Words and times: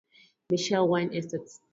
Michelle 0.49 0.87
Wine 0.87 1.13
Estates. 1.13 1.61